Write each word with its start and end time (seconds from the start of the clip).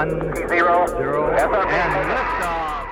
One, 0.00 0.34
Zero. 0.34 0.86
zero, 0.86 1.30
and 1.36 1.52
liftoff. 2.10 2.86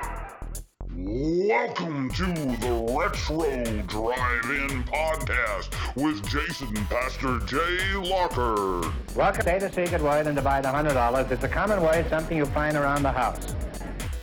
Welcome 0.93 2.07
to 2.11 2.25
the 2.25 2.73
Retro 2.95 3.63
Drive-In 3.87 4.83
Podcast 4.83 5.95
with 5.95 6.23
Jason 6.29 6.71
Pastor 6.85 7.39
Jay 7.47 7.95
Lockard. 7.95 8.93
Welcome. 9.15 9.41
Say 9.41 9.57
the 9.57 9.71
secret 9.71 10.03
word 10.03 10.27
and 10.27 10.35
divide 10.35 10.65
a 10.65 10.71
hundred 10.71 10.93
dollars. 10.93 11.31
It's 11.31 11.43
a 11.43 11.49
common 11.49 11.81
word, 11.81 12.07
something 12.11 12.37
you 12.37 12.45
find 12.45 12.77
around 12.77 13.01
the 13.01 13.11
house. 13.11 13.55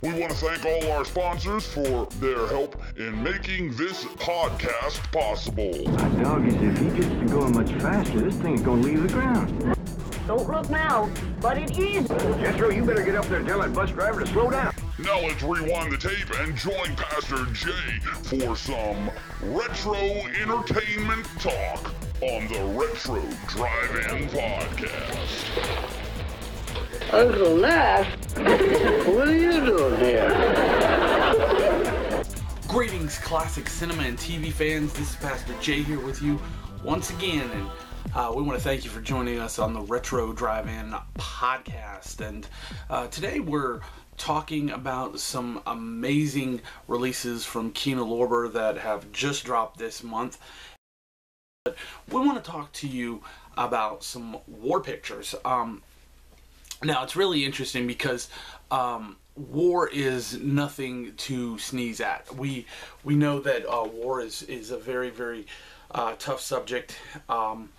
We 0.01 0.13
want 0.13 0.31
to 0.31 0.37
thank 0.37 0.63
all 0.63 0.91
our 0.93 1.03
sponsors 1.03 1.67
for 1.67 2.05
their 2.21 2.47
help 2.47 2.81
in 2.95 3.21
making 3.21 3.75
this 3.75 4.05
podcast 4.05 5.11
possible. 5.11 5.91
My 5.91 6.23
dog 6.23 6.47
is 6.47 6.53
if 6.53 6.77
he 6.77 7.01
gets 7.01 7.09
to 7.09 7.25
going 7.25 7.53
much 7.53 7.73
faster, 7.81 8.21
this 8.21 8.37
thing's 8.37 8.61
gonna 8.61 8.81
leave 8.81 9.03
the 9.03 9.09
ground. 9.09 9.76
Don't 10.27 10.49
look 10.49 10.69
now, 10.69 11.09
but 11.39 11.57
it 11.57 11.79
is. 11.79 12.05
Jethro, 12.09 12.69
you 12.69 12.83
better 12.83 13.01
get 13.01 13.15
up 13.15 13.25
there 13.27 13.39
and 13.39 13.47
tell 13.47 13.61
that 13.61 13.73
bus 13.73 13.91
driver 13.91 14.19
to 14.19 14.27
slow 14.27 14.51
down. 14.51 14.73
Now 14.99 15.21
let's 15.21 15.41
rewind 15.41 15.93
the 15.93 15.97
tape 15.97 16.29
and 16.41 16.53
join 16.53 16.95
Pastor 16.97 17.45
J 17.53 17.71
for 18.23 18.53
some 18.57 19.09
retro 19.41 19.95
entertainment 19.95 21.25
talk 21.39 21.93
on 22.21 22.45
the 22.49 22.61
Retro 22.77 23.21
Drive-In 23.47 24.27
Podcast. 24.27 25.45
Uncle 27.13 27.55
Nash, 27.55 28.07
what 29.07 29.29
are 29.29 29.37
you 29.37 29.65
doing 29.65 29.99
here? 30.01 30.33
Greetings, 32.67 33.17
classic 33.19 33.69
cinema 33.69 34.03
and 34.03 34.17
TV 34.17 34.51
fans. 34.51 34.91
This 34.91 35.11
is 35.11 35.15
Pastor 35.15 35.53
Jay 35.61 35.83
here 35.83 36.01
with 36.01 36.21
you 36.21 36.37
once 36.83 37.11
again, 37.11 37.49
and 37.51 37.69
uh, 38.15 38.31
we 38.35 38.41
want 38.41 38.57
to 38.57 38.63
thank 38.63 38.83
you 38.83 38.89
for 38.89 39.01
joining 39.01 39.39
us 39.39 39.59
on 39.59 39.73
the 39.73 39.81
Retro 39.81 40.31
Drive-In 40.33 40.95
podcast. 41.17 42.25
And 42.25 42.47
uh, 42.89 43.07
today 43.07 43.39
we're 43.39 43.81
talking 44.17 44.71
about 44.71 45.19
some 45.19 45.61
amazing 45.67 46.61
releases 46.87 47.45
from 47.45 47.71
Kino 47.71 48.05
Lorber 48.05 48.51
that 48.53 48.77
have 48.77 49.11
just 49.11 49.45
dropped 49.45 49.77
this 49.77 50.03
month. 50.03 50.39
But 51.65 51.75
we 52.09 52.19
want 52.19 52.43
to 52.43 52.49
talk 52.49 52.71
to 52.73 52.87
you 52.87 53.21
about 53.57 54.03
some 54.03 54.37
war 54.47 54.81
pictures. 54.81 55.35
Um, 55.43 55.81
now 56.83 57.03
it's 57.03 57.15
really 57.15 57.43
interesting 57.43 57.87
because 57.87 58.29
um, 58.71 59.17
war 59.35 59.89
is 59.89 60.39
nothing 60.39 61.13
to 61.17 61.57
sneeze 61.57 61.99
at. 61.99 62.33
We 62.35 62.65
we 63.03 63.15
know 63.15 63.39
that 63.39 63.65
uh, 63.67 63.83
war 63.83 64.21
is 64.21 64.43
is 64.43 64.71
a 64.71 64.77
very 64.77 65.09
very 65.09 65.45
uh, 65.91 66.15
tough 66.19 66.41
subject. 66.41 66.97
Um, 67.29 67.69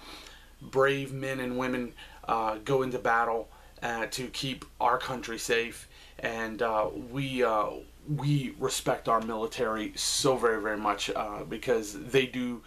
brave 0.60 1.12
men 1.12 1.40
and 1.40 1.58
women 1.58 1.92
uh, 2.26 2.58
go 2.64 2.82
into 2.82 2.98
battle 2.98 3.48
uh, 3.82 4.06
to 4.06 4.26
keep 4.28 4.64
our 4.80 4.98
country 4.98 5.38
safe, 5.38 5.88
and 6.18 6.62
uh, 6.62 6.88
we 7.10 7.42
uh, 7.44 7.70
we 8.16 8.54
respect 8.58 9.08
our 9.08 9.20
military 9.20 9.92
so 9.94 10.36
very 10.36 10.60
very 10.60 10.78
much 10.78 11.10
uh, 11.14 11.44
because 11.44 11.92
they 11.92 12.26
do 12.26 12.62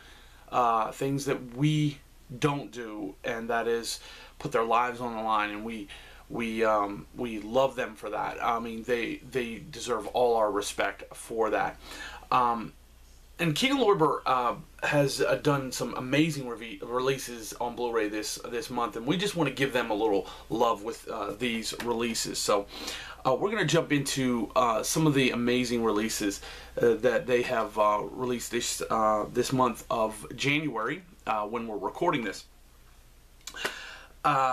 things 0.93 1.25
that 1.25 1.55
we 1.55 1.97
don't 2.39 2.71
do, 2.71 3.15
and 3.23 3.49
that 3.49 3.67
is 3.67 3.99
put 4.39 4.51
their 4.51 4.63
lives 4.63 5.01
on 5.01 5.15
the 5.15 5.21
line, 5.21 5.49
and 5.49 5.65
we 5.65 5.87
we 6.29 6.63
um, 6.63 7.05
we 7.15 7.39
love 7.39 7.75
them 7.75 7.95
for 7.95 8.09
that. 8.09 8.43
I 8.43 8.59
mean, 8.59 8.83
they 8.83 9.17
they 9.29 9.61
deserve 9.69 10.07
all 10.07 10.35
our 10.37 10.49
respect 10.49 11.15
for 11.15 11.49
that. 11.49 11.77
Um, 12.31 12.73
and 13.41 13.55
Kino 13.55 13.75
Lorber 13.75 14.21
uh, 14.25 14.53
has 14.83 15.19
uh, 15.19 15.35
done 15.35 15.71
some 15.71 15.95
amazing 15.95 16.47
releases 16.47 17.53
on 17.53 17.75
Blu-ray 17.75 18.07
this 18.07 18.35
this 18.49 18.69
month, 18.69 18.95
and 18.95 19.05
we 19.05 19.17
just 19.17 19.35
want 19.35 19.49
to 19.49 19.55
give 19.55 19.73
them 19.73 19.89
a 19.89 19.95
little 19.95 20.27
love 20.49 20.83
with 20.83 21.07
uh, 21.07 21.33
these 21.37 21.73
releases. 21.83 22.37
So 22.37 22.67
uh, 23.25 23.33
we're 23.33 23.49
going 23.49 23.67
to 23.67 23.73
jump 23.73 23.91
into 23.91 24.51
uh, 24.55 24.83
some 24.83 25.07
of 25.07 25.15
the 25.15 25.31
amazing 25.31 25.83
releases 25.83 26.41
uh, 26.79 26.93
that 26.95 27.25
they 27.25 27.41
have 27.41 27.77
released 27.77 28.51
this 28.51 28.83
this 29.33 29.51
month 29.51 29.85
of 29.89 30.25
January 30.35 31.01
when 31.49 31.67
we're 31.67 31.77
recording 31.77 32.23
this. 32.23 32.45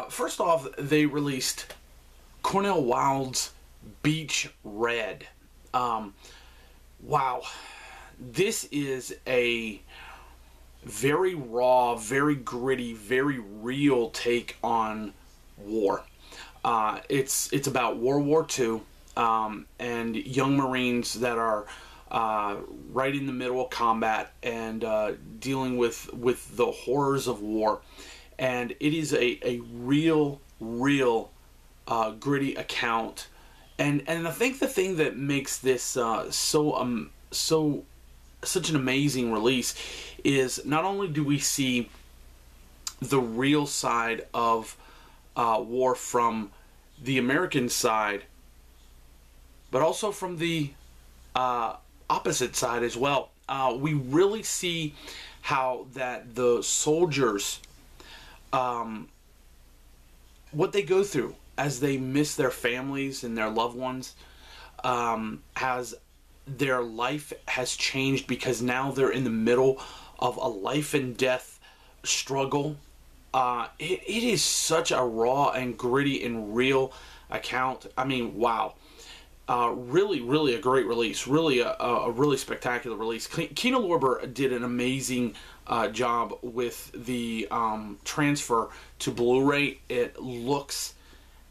First 0.08 0.40
off, 0.40 0.66
they 0.78 1.04
released 1.04 1.74
Cornel 2.42 2.84
Wilde's 2.84 3.52
Beach 4.02 4.48
Red. 4.64 5.26
Um, 5.74 6.14
wow, 7.02 7.42
this 8.20 8.64
is 8.70 9.16
a 9.26 9.80
very 10.84 11.34
raw, 11.34 11.96
very 11.96 12.34
gritty, 12.34 12.94
very 12.94 13.38
real 13.38 14.10
take 14.10 14.56
on 14.62 15.12
war. 15.56 16.02
Uh, 16.64 17.00
it's 17.08 17.52
it's 17.52 17.68
about 17.68 17.98
World 17.98 18.26
War 18.26 18.46
II 18.58 18.80
um, 19.16 19.66
and 19.78 20.16
young 20.16 20.56
Marines 20.56 21.14
that 21.14 21.38
are 21.38 21.66
uh, 22.10 22.56
right 22.92 23.14
in 23.14 23.26
the 23.26 23.32
middle 23.32 23.64
of 23.64 23.70
combat 23.70 24.32
and 24.42 24.84
uh, 24.84 25.12
dealing 25.38 25.76
with 25.76 26.12
with 26.12 26.56
the 26.56 26.66
horrors 26.66 27.26
of 27.26 27.40
war. 27.42 27.80
And 28.38 28.72
it 28.78 28.94
is 28.94 29.12
a, 29.12 29.38
a 29.46 29.60
real, 29.72 30.40
real 30.60 31.30
uh, 31.88 32.12
gritty 32.12 32.54
account. 32.54 33.28
And 33.78 34.02
and 34.06 34.26
I 34.26 34.30
think 34.30 34.58
the 34.58 34.68
thing 34.68 34.96
that 34.96 35.16
makes 35.16 35.58
this 35.58 35.96
uh, 35.96 36.30
so 36.30 36.74
um 36.74 37.10
so 37.30 37.84
such 38.42 38.70
an 38.70 38.76
amazing 38.76 39.32
release 39.32 39.74
is 40.24 40.64
not 40.64 40.84
only 40.84 41.08
do 41.08 41.24
we 41.24 41.38
see 41.38 41.88
the 43.00 43.20
real 43.20 43.66
side 43.66 44.26
of 44.34 44.76
uh, 45.36 45.62
war 45.64 45.94
from 45.94 46.50
the 47.02 47.18
American 47.18 47.68
side, 47.68 48.24
but 49.70 49.82
also 49.82 50.10
from 50.10 50.38
the 50.38 50.70
uh, 51.34 51.76
opposite 52.10 52.56
side 52.56 52.82
as 52.82 52.96
well. 52.96 53.30
Uh, 53.48 53.76
we 53.78 53.94
really 53.94 54.42
see 54.42 54.94
how 55.42 55.86
that 55.94 56.34
the 56.34 56.62
soldiers, 56.62 57.60
um, 58.52 59.08
what 60.50 60.72
they 60.72 60.82
go 60.82 61.02
through 61.02 61.34
as 61.56 61.80
they 61.80 61.96
miss 61.96 62.34
their 62.34 62.50
families 62.50 63.24
and 63.24 63.36
their 63.38 63.48
loved 63.48 63.76
ones, 63.76 64.14
um, 64.84 65.42
has 65.56 65.94
their 66.56 66.80
life 66.80 67.32
has 67.48 67.76
changed 67.76 68.26
because 68.26 68.62
now 68.62 68.90
they're 68.92 69.10
in 69.10 69.24
the 69.24 69.30
middle 69.30 69.80
of 70.18 70.36
a 70.36 70.48
life 70.48 70.94
and 70.94 71.16
death 71.16 71.60
struggle. 72.04 72.76
Uh, 73.34 73.68
it, 73.78 74.00
it 74.06 74.22
is 74.22 74.42
such 74.42 74.90
a 74.90 75.02
raw 75.02 75.50
and 75.50 75.76
gritty 75.76 76.24
and 76.24 76.56
real 76.56 76.92
account. 77.30 77.86
I 77.96 78.04
mean, 78.04 78.36
wow. 78.36 78.74
Uh, 79.48 79.72
really, 79.74 80.20
really 80.20 80.54
a 80.54 80.60
great 80.60 80.86
release. 80.86 81.26
Really 81.26 81.60
a, 81.60 81.70
a 81.70 82.10
really 82.10 82.36
spectacular 82.36 82.96
release. 82.96 83.26
Kino 83.26 83.80
Lorber 83.80 84.32
did 84.32 84.52
an 84.52 84.62
amazing 84.62 85.34
uh, 85.66 85.88
job 85.88 86.38
with 86.42 86.90
the 86.94 87.48
um, 87.50 87.98
transfer 88.04 88.68
to 89.00 89.10
Blu-ray. 89.10 89.80
It 89.88 90.20
looks 90.20 90.94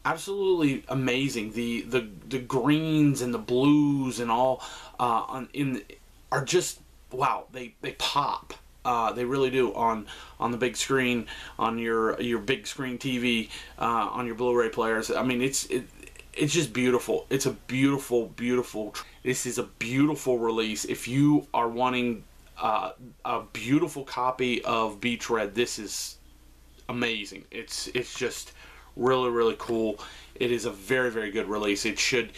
absolutely 0.07 0.83
amazing. 0.87 1.51
The 1.51 1.81
the 1.81 2.07
the 2.27 2.39
greens 2.39 3.21
and 3.21 3.33
the 3.33 3.39
blues 3.39 4.19
and 4.19 4.31
all 4.31 4.63
uh, 4.99 5.45
in 5.53 5.83
are 6.31 6.43
just 6.43 6.79
wow. 7.11 7.45
They 7.51 7.75
they 7.81 7.93
pop. 7.93 8.53
Uh, 8.85 9.11
they 9.11 9.25
really 9.25 9.49
do 9.49 9.73
on 9.73 10.07
on 10.39 10.51
the 10.51 10.57
big 10.57 10.77
screen 10.77 11.27
on 11.59 11.77
your 11.77 12.19
your 12.21 12.39
big 12.39 12.65
screen 12.65 12.97
TV 12.97 13.49
uh, 13.79 14.09
on 14.11 14.25
your 14.25 14.35
Blu-ray 14.35 14.69
players. 14.69 15.11
I 15.11 15.23
mean, 15.23 15.41
it's 15.41 15.65
it, 15.65 15.83
it's 16.33 16.53
just 16.53 16.71
beautiful. 16.71 17.25
It's 17.29 17.45
a 17.45 17.51
beautiful, 17.51 18.27
beautiful. 18.27 18.95
This 19.23 19.45
is 19.45 19.57
a 19.57 19.63
beautiful 19.63 20.37
release. 20.39 20.85
If 20.85 21.07
you 21.07 21.47
are 21.53 21.67
wanting 21.67 22.23
uh, 22.61 22.91
a 23.25 23.41
beautiful 23.51 24.05
copy 24.05 24.63
of 24.63 25.01
Beach 25.01 25.29
Red, 25.29 25.53
this 25.53 25.77
is 25.77 26.17
amazing. 26.87 27.43
It's 27.51 27.87
it's 27.87 28.17
just 28.17 28.53
really 28.97 29.29
really 29.29 29.55
cool. 29.57 29.99
It 30.35 30.51
is 30.51 30.65
a 30.65 30.71
very 30.71 31.11
very 31.11 31.31
good 31.31 31.47
release. 31.47 31.85
It 31.85 31.99
should. 31.99 32.31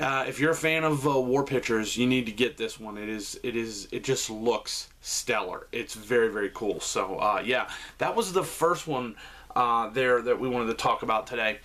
Uh, 0.00 0.24
if 0.28 0.38
you're 0.38 0.52
a 0.52 0.56
fan 0.56 0.84
of 0.84 1.04
uh, 1.04 1.20
war 1.20 1.44
pictures, 1.44 1.96
you 1.96 2.06
need 2.06 2.24
to 2.26 2.32
get 2.32 2.56
this 2.56 2.78
one. 2.78 2.96
It 2.96 3.08
is 3.08 3.40
it 3.42 3.56
is 3.56 3.88
it 3.90 4.04
just 4.04 4.30
looks 4.30 4.88
stellar. 5.00 5.66
It's 5.72 5.94
very 5.94 6.28
very 6.28 6.50
cool. 6.54 6.80
So 6.80 7.16
uh, 7.16 7.42
yeah, 7.44 7.68
that 7.98 8.14
was 8.14 8.32
the 8.32 8.44
first 8.44 8.86
one 8.86 9.16
uh, 9.56 9.90
there 9.90 10.22
that 10.22 10.38
we 10.38 10.48
wanted 10.48 10.66
to 10.66 10.74
talk 10.74 11.02
about 11.02 11.26
today. 11.26 11.58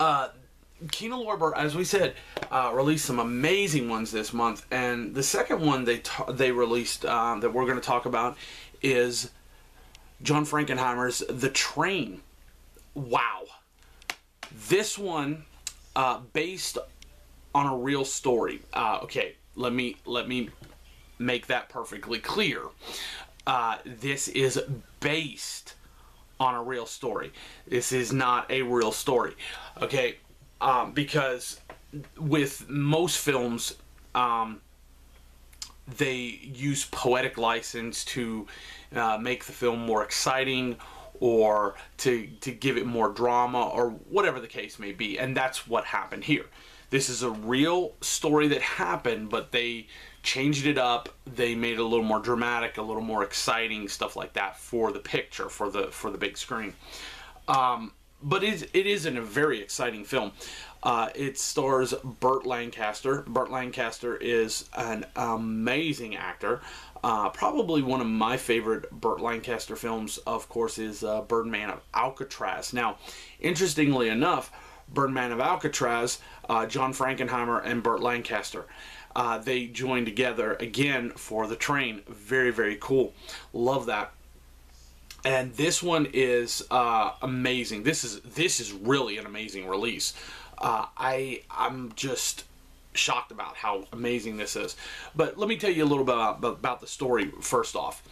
Uh, 0.00 0.28
Kino 0.90 1.22
Lorber, 1.22 1.56
as 1.56 1.74
we 1.74 1.84
said, 1.84 2.14
uh, 2.50 2.70
released 2.74 3.06
some 3.06 3.18
amazing 3.18 3.88
ones 3.88 4.12
this 4.12 4.32
month, 4.32 4.66
and 4.70 5.14
the 5.14 5.22
second 5.22 5.60
one 5.60 5.84
they 5.84 6.02
they 6.30 6.52
released 6.52 7.04
uh, 7.04 7.36
that 7.40 7.52
we're 7.52 7.64
going 7.64 7.80
to 7.80 7.86
talk 7.86 8.04
about 8.04 8.36
is 8.82 9.30
John 10.22 10.44
Frankenheimer's 10.44 11.22
The 11.28 11.48
Train. 11.48 12.20
Wow, 12.96 13.42
this 14.70 14.96
one 14.96 15.44
uh, 15.94 16.20
based 16.32 16.78
on 17.54 17.66
a 17.66 17.76
real 17.76 18.06
story. 18.06 18.62
Uh, 18.72 19.00
okay, 19.02 19.34
let 19.54 19.74
me 19.74 19.96
let 20.06 20.26
me 20.26 20.48
make 21.18 21.46
that 21.48 21.68
perfectly 21.68 22.18
clear. 22.18 22.62
Uh, 23.46 23.76
this 23.84 24.28
is 24.28 24.58
based 25.00 25.74
on 26.40 26.54
a 26.54 26.62
real 26.62 26.86
story. 26.86 27.34
This 27.68 27.92
is 27.92 28.14
not 28.14 28.50
a 28.50 28.62
real 28.62 28.92
story. 28.92 29.34
Okay, 29.82 30.16
um, 30.62 30.92
because 30.92 31.60
with 32.18 32.66
most 32.66 33.18
films, 33.18 33.74
um, 34.14 34.62
they 35.98 36.14
use 36.14 36.86
poetic 36.86 37.36
license 37.36 38.06
to 38.06 38.46
uh, 38.94 39.18
make 39.20 39.44
the 39.44 39.52
film 39.52 39.80
more 39.80 40.02
exciting 40.02 40.78
or 41.20 41.74
to 41.98 42.26
to 42.40 42.52
give 42.52 42.76
it 42.76 42.86
more 42.86 43.08
drama 43.10 43.68
or 43.68 43.90
whatever 43.90 44.40
the 44.40 44.46
case 44.46 44.78
may 44.78 44.92
be. 44.92 45.18
And 45.18 45.36
that's 45.36 45.66
what 45.66 45.84
happened 45.84 46.24
here. 46.24 46.46
This 46.90 47.08
is 47.08 47.22
a 47.22 47.30
real 47.30 47.94
story 48.00 48.48
that 48.48 48.62
happened 48.62 49.30
but 49.30 49.52
they 49.52 49.86
changed 50.22 50.66
it 50.66 50.78
up. 50.78 51.08
They 51.24 51.54
made 51.54 51.74
it 51.74 51.80
a 51.80 51.84
little 51.84 52.04
more 52.04 52.20
dramatic 52.20 52.78
a 52.78 52.82
little 52.82 53.02
more 53.02 53.22
exciting 53.22 53.88
stuff 53.88 54.16
like 54.16 54.34
that 54.34 54.58
for 54.58 54.92
the 54.92 55.00
picture 55.00 55.48
for 55.48 55.70
the 55.70 55.88
for 55.88 56.10
the 56.10 56.18
big 56.18 56.36
screen. 56.36 56.74
Um, 57.48 57.92
but 58.22 58.42
it, 58.42 58.70
it 58.74 58.86
is 58.86 59.06
a 59.06 59.10
very 59.10 59.60
exciting 59.60 60.04
film. 60.04 60.32
Uh, 60.86 61.08
it 61.16 61.36
stars 61.36 61.94
Burt 62.20 62.46
Lancaster. 62.46 63.24
Burt 63.26 63.50
Lancaster 63.50 64.14
is 64.14 64.70
an 64.76 65.04
amazing 65.16 66.14
actor. 66.14 66.60
Uh, 67.02 67.28
probably 67.30 67.82
one 67.82 68.00
of 68.00 68.06
my 68.06 68.36
favorite 68.36 68.88
Burt 68.92 69.20
Lancaster 69.20 69.74
films, 69.74 70.18
of 70.18 70.48
course, 70.48 70.78
is 70.78 71.02
uh, 71.02 71.22
Birdman 71.22 71.70
of 71.70 71.80
Alcatraz. 71.92 72.72
Now, 72.72 72.98
interestingly 73.40 74.08
enough, 74.08 74.52
Birdman 74.88 75.32
of 75.32 75.40
Alcatraz, 75.40 76.20
uh, 76.48 76.66
John 76.66 76.92
Frankenheimer 76.92 77.60
and 77.64 77.82
Burt 77.82 78.00
Lancaster. 78.00 78.66
Uh, 79.16 79.38
they 79.38 79.66
joined 79.66 80.06
together 80.06 80.54
again 80.60 81.10
for 81.10 81.48
the 81.48 81.56
train. 81.56 82.02
Very, 82.06 82.52
very 82.52 82.78
cool. 82.80 83.12
Love 83.52 83.86
that 83.86 84.12
and 85.26 85.52
this 85.54 85.82
one 85.82 86.06
is 86.12 86.62
uh, 86.70 87.10
amazing. 87.20 87.82
This 87.82 88.04
is 88.04 88.20
this 88.20 88.60
is 88.60 88.72
really 88.72 89.18
an 89.18 89.26
amazing 89.26 89.66
release. 89.66 90.14
Uh, 90.58 90.86
I 90.96 91.42
I'm 91.50 91.92
just 91.96 92.44
shocked 92.96 93.30
about 93.30 93.56
how 93.56 93.84
amazing 93.92 94.36
this 94.36 94.56
is. 94.56 94.76
But 95.14 95.38
let 95.38 95.48
me 95.48 95.56
tell 95.56 95.70
you 95.70 95.84
a 95.84 95.86
little 95.86 96.04
bit 96.04 96.14
about, 96.14 96.42
about 96.42 96.80
the 96.80 96.86
story 96.86 97.30
first 97.40 97.76
off. 97.76 98.02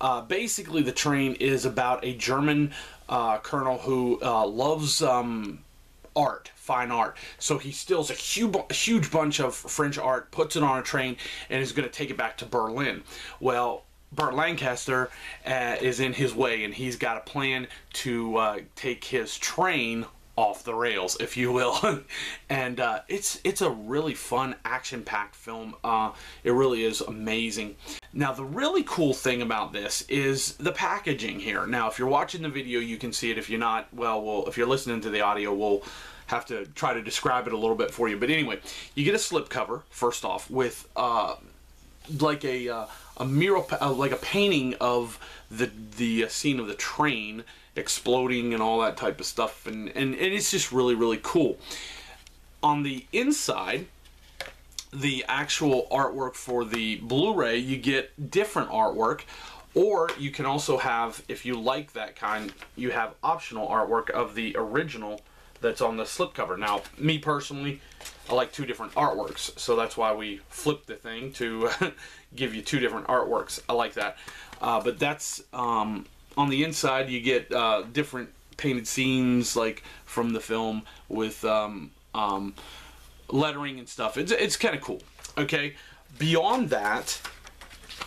Uh, 0.00 0.22
basically, 0.22 0.82
the 0.82 0.92
train 0.92 1.34
is 1.34 1.64
about 1.64 2.04
a 2.04 2.14
German 2.14 2.72
uh, 3.08 3.38
colonel 3.38 3.78
who 3.78 4.18
uh, 4.22 4.46
loves 4.46 5.02
um, 5.02 5.60
art, 6.16 6.50
fine 6.54 6.90
art. 6.90 7.16
So 7.38 7.58
he 7.58 7.70
steals 7.70 8.10
a 8.10 8.14
huge, 8.14 8.56
huge 8.70 9.10
bunch 9.10 9.40
of 9.40 9.54
French 9.54 9.98
art, 9.98 10.30
puts 10.30 10.56
it 10.56 10.62
on 10.62 10.78
a 10.78 10.82
train, 10.82 11.16
and 11.48 11.62
is 11.62 11.72
going 11.72 11.88
to 11.88 11.94
take 11.94 12.10
it 12.10 12.16
back 12.16 12.38
to 12.38 12.46
Berlin. 12.46 13.02
Well, 13.40 13.84
Burt 14.12 14.34
Lancaster 14.34 15.10
uh, 15.46 15.76
is 15.80 16.00
in 16.00 16.14
his 16.14 16.34
way, 16.34 16.64
and 16.64 16.74
he's 16.74 16.96
got 16.96 17.16
a 17.16 17.20
plan 17.20 17.68
to 17.92 18.36
uh, 18.36 18.58
take 18.74 19.04
his 19.04 19.38
train 19.38 20.06
off 20.36 20.64
the 20.64 20.74
rails, 20.74 21.16
if 21.20 21.36
you 21.36 21.52
will. 21.52 22.02
and 22.48 22.80
uh, 22.80 23.00
it's 23.08 23.40
it's 23.44 23.60
a 23.60 23.70
really 23.70 24.14
fun, 24.14 24.56
action-packed 24.64 25.34
film. 25.34 25.74
Uh, 25.84 26.12
it 26.44 26.52
really 26.52 26.84
is 26.84 27.00
amazing. 27.00 27.76
Now, 28.12 28.32
the 28.32 28.44
really 28.44 28.82
cool 28.82 29.14
thing 29.14 29.42
about 29.42 29.72
this 29.72 30.02
is 30.08 30.54
the 30.56 30.72
packaging 30.72 31.40
here. 31.40 31.66
Now, 31.66 31.88
if 31.88 31.98
you're 31.98 32.08
watching 32.08 32.42
the 32.42 32.48
video, 32.48 32.80
you 32.80 32.96
can 32.96 33.12
see 33.12 33.30
it. 33.30 33.38
If 33.38 33.48
you're 33.48 33.60
not, 33.60 33.92
well, 33.92 34.22
well, 34.22 34.46
if 34.46 34.56
you're 34.56 34.66
listening 34.66 35.00
to 35.02 35.10
the 35.10 35.20
audio, 35.20 35.54
we'll 35.54 35.82
have 36.26 36.46
to 36.46 36.64
try 36.66 36.94
to 36.94 37.02
describe 37.02 37.46
it 37.46 37.52
a 37.52 37.58
little 37.58 37.76
bit 37.76 37.90
for 37.90 38.08
you. 38.08 38.16
But 38.16 38.30
anyway, 38.30 38.60
you 38.94 39.04
get 39.04 39.14
a 39.14 39.18
slipcover 39.18 39.82
first 39.90 40.24
off 40.24 40.50
with 40.50 40.88
uh, 40.96 41.36
like 42.18 42.44
a 42.44 42.68
uh, 42.68 42.86
a 43.16 43.24
mural, 43.24 43.66
uh, 43.80 43.92
like 43.92 44.12
a 44.12 44.16
painting 44.16 44.74
of 44.80 45.18
the 45.50 45.70
the 45.96 46.24
uh, 46.24 46.28
scene 46.28 46.60
of 46.60 46.66
the 46.66 46.74
train 46.74 47.44
exploding 47.76 48.52
and 48.54 48.62
all 48.62 48.80
that 48.80 48.96
type 48.96 49.20
of 49.20 49.26
stuff, 49.26 49.66
and, 49.66 49.88
and 49.90 50.14
and 50.14 50.34
it's 50.34 50.50
just 50.50 50.72
really 50.72 50.94
really 50.94 51.20
cool. 51.22 51.58
On 52.62 52.82
the 52.82 53.06
inside, 53.12 53.86
the 54.92 55.24
actual 55.28 55.86
artwork 55.90 56.34
for 56.34 56.64
the 56.64 56.96
Blu-ray, 56.96 57.56
you 57.56 57.76
get 57.76 58.30
different 58.30 58.70
artwork. 58.70 59.22
Or 59.72 60.10
you 60.18 60.32
can 60.32 60.46
also 60.46 60.78
have, 60.78 61.22
if 61.28 61.46
you 61.46 61.54
like 61.54 61.92
that 61.92 62.16
kind, 62.16 62.52
you 62.74 62.90
have 62.90 63.14
optional 63.22 63.68
artwork 63.68 64.10
of 64.10 64.34
the 64.34 64.56
original 64.58 65.20
that's 65.60 65.80
on 65.80 65.96
the 65.96 66.04
slipcover. 66.04 66.58
Now, 66.58 66.82
me 66.98 67.18
personally, 67.18 67.80
I 68.28 68.34
like 68.34 68.52
two 68.52 68.66
different 68.66 68.94
artworks, 68.94 69.58
so 69.58 69.76
that's 69.76 69.96
why 69.96 70.14
we 70.14 70.40
flipped 70.48 70.86
the 70.86 70.94
thing 70.94 71.32
to 71.34 71.70
give 72.34 72.54
you 72.54 72.62
two 72.62 72.78
different 72.78 73.06
artworks. 73.06 73.60
I 73.68 73.72
like 73.74 73.94
that. 73.94 74.16
Uh, 74.60 74.80
but 74.80 74.98
that's 74.98 75.42
um, 75.52 76.06
on 76.36 76.48
the 76.50 76.64
inside. 76.64 77.08
You 77.08 77.20
get 77.20 77.52
uh, 77.52 77.82
different 77.92 78.30
painted 78.56 78.86
scenes, 78.86 79.56
like 79.56 79.82
from 80.04 80.32
the 80.32 80.40
film, 80.40 80.82
with 81.08 81.44
um, 81.44 81.90
um, 82.14 82.54
lettering 83.28 83.78
and 83.78 83.88
stuff. 83.88 84.16
It's 84.16 84.32
it's 84.32 84.56
kind 84.56 84.74
of 84.74 84.80
cool. 84.80 85.00
Okay. 85.38 85.74
Beyond 86.18 86.70
that, 86.70 87.20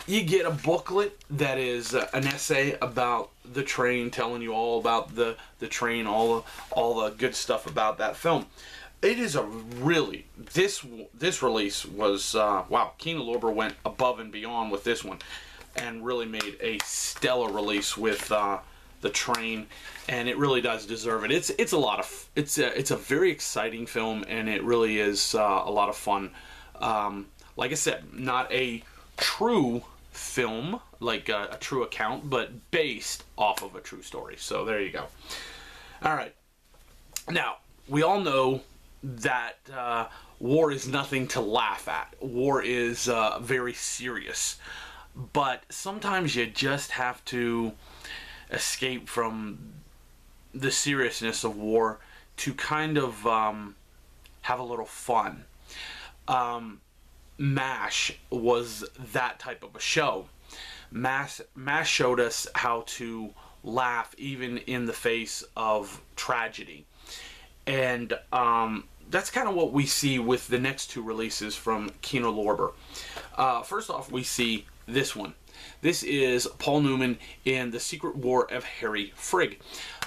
you 0.06 0.22
get 0.22 0.46
a 0.46 0.50
booklet 0.50 1.18
that 1.30 1.58
is 1.58 1.94
uh, 1.94 2.08
an 2.12 2.26
essay 2.26 2.76
about 2.80 3.30
the 3.52 3.62
train, 3.62 4.10
telling 4.10 4.42
you 4.42 4.52
all 4.52 4.78
about 4.78 5.14
the 5.14 5.36
the 5.58 5.68
train, 5.68 6.06
all 6.06 6.36
the 6.36 6.42
all 6.70 7.02
the 7.02 7.10
good 7.10 7.34
stuff 7.34 7.66
about 7.66 7.98
that 7.98 8.16
film. 8.16 8.46
It 9.02 9.18
is 9.18 9.36
a 9.36 9.42
really 9.42 10.26
this 10.36 10.84
this 11.12 11.42
release 11.42 11.84
was 11.84 12.34
uh, 12.34 12.64
wow. 12.68 12.92
Kino 12.98 13.22
Lorber 13.22 13.52
went 13.52 13.74
above 13.84 14.18
and 14.18 14.32
beyond 14.32 14.70
with 14.70 14.84
this 14.84 15.04
one, 15.04 15.18
and 15.76 16.04
really 16.04 16.26
made 16.26 16.56
a 16.60 16.78
stellar 16.84 17.50
release 17.52 17.96
with 17.96 18.32
uh, 18.32 18.58
the 19.02 19.10
train, 19.10 19.66
and 20.08 20.28
it 20.28 20.38
really 20.38 20.62
does 20.62 20.86
deserve 20.86 21.24
it. 21.24 21.30
It's 21.30 21.50
it's 21.50 21.72
a 21.72 21.78
lot 21.78 21.98
of 21.98 22.28
it's 22.34 22.58
a 22.58 22.76
it's 22.78 22.90
a 22.90 22.96
very 22.96 23.30
exciting 23.30 23.86
film, 23.86 24.24
and 24.26 24.48
it 24.48 24.62
really 24.64 24.98
is 24.98 25.34
uh, 25.34 25.62
a 25.64 25.70
lot 25.70 25.88
of 25.88 25.96
fun. 25.96 26.30
Um, 26.80 27.26
like 27.56 27.70
I 27.70 27.74
said, 27.74 28.12
not 28.12 28.50
a 28.52 28.82
true 29.16 29.82
film, 30.14 30.80
like 31.00 31.28
a, 31.28 31.48
a 31.52 31.56
true 31.56 31.82
account, 31.82 32.30
but 32.30 32.70
based 32.70 33.24
off 33.36 33.62
of 33.62 33.74
a 33.74 33.80
true 33.80 34.02
story. 34.02 34.36
So 34.38 34.64
there 34.64 34.80
you 34.80 34.90
go. 34.90 35.06
All 36.02 36.14
right. 36.14 36.34
Now, 37.30 37.56
we 37.88 38.02
all 38.02 38.20
know 38.20 38.62
that 39.02 39.56
uh, 39.74 40.06
war 40.38 40.70
is 40.70 40.86
nothing 40.86 41.26
to 41.28 41.40
laugh 41.40 41.88
at. 41.88 42.14
War 42.20 42.62
is 42.62 43.08
uh, 43.08 43.38
very 43.40 43.74
serious. 43.74 44.56
But 45.32 45.62
sometimes 45.68 46.34
you 46.34 46.46
just 46.46 46.92
have 46.92 47.24
to 47.26 47.72
escape 48.50 49.08
from 49.08 49.58
the 50.54 50.70
seriousness 50.70 51.44
of 51.44 51.56
war 51.56 51.98
to 52.38 52.54
kind 52.54 52.98
of 52.98 53.26
um, 53.26 53.74
have 54.42 54.58
a 54.58 54.64
little 54.64 54.86
fun. 54.86 55.44
Um, 56.28 56.80
MASH 57.38 58.18
was 58.30 58.84
that 59.12 59.38
type 59.38 59.64
of 59.64 59.74
a 59.74 59.80
show. 59.80 60.26
MASH, 60.90 61.40
MASH 61.54 61.90
showed 61.90 62.20
us 62.20 62.46
how 62.54 62.84
to 62.86 63.34
laugh 63.62 64.14
even 64.18 64.58
in 64.58 64.86
the 64.86 64.92
face 64.92 65.42
of 65.56 66.00
tragedy. 66.16 66.86
And 67.66 68.12
um, 68.32 68.84
that's 69.10 69.30
kind 69.30 69.48
of 69.48 69.54
what 69.54 69.72
we 69.72 69.86
see 69.86 70.18
with 70.18 70.48
the 70.48 70.58
next 70.58 70.90
two 70.90 71.02
releases 71.02 71.56
from 71.56 71.90
Kino 72.02 72.32
Lorber. 72.32 72.72
Uh, 73.36 73.62
first 73.62 73.90
off, 73.90 74.12
we 74.12 74.22
see 74.22 74.66
this 74.86 75.16
one. 75.16 75.34
This 75.80 76.02
is 76.02 76.46
Paul 76.58 76.80
Newman 76.82 77.18
in 77.44 77.70
The 77.70 77.80
Secret 77.80 78.16
War 78.16 78.50
of 78.52 78.64
Harry 78.64 79.12
Frigg. 79.14 79.60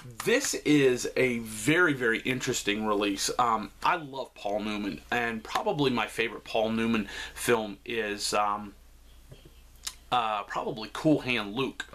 This 0.07 0.53
is 0.53 1.09
a 1.17 1.39
very, 1.39 1.91
very 1.91 2.19
interesting 2.19 2.85
release. 2.85 3.29
Um, 3.37 3.71
I 3.83 3.97
love 3.97 4.33
Paul 4.35 4.61
Newman, 4.61 5.01
and 5.11 5.43
probably 5.43 5.91
my 5.91 6.07
favorite 6.07 6.45
Paul 6.45 6.69
Newman 6.69 7.09
film 7.33 7.77
is 7.83 8.33
um, 8.33 8.73
uh, 10.09 10.43
probably 10.43 10.89
Cool 10.93 11.19
Hand 11.19 11.55
Luke. 11.55 11.85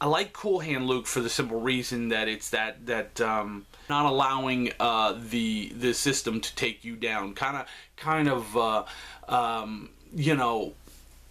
I 0.00 0.06
like 0.06 0.32
Cool 0.32 0.60
Hand 0.60 0.86
Luke 0.86 1.06
for 1.06 1.20
the 1.20 1.30
simple 1.30 1.60
reason 1.60 2.08
that 2.10 2.28
it's 2.28 2.50
that 2.50 2.86
that 2.86 3.20
um, 3.20 3.66
not 3.90 4.06
allowing 4.06 4.70
uh, 4.78 5.18
the 5.28 5.72
the 5.76 5.92
system 5.92 6.40
to 6.40 6.54
take 6.54 6.84
you 6.84 6.94
down, 6.94 7.34
kind 7.34 7.56
of 7.56 7.66
kind 7.96 8.28
of 8.28 8.56
uh, 8.56 8.84
um, 9.28 9.90
you 10.14 10.36
know 10.36 10.74